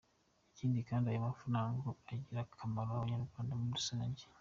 [0.51, 4.23] Ikindi kandi aya mafaranga ngo agirira akamaro Abanyarwanda muri rusange.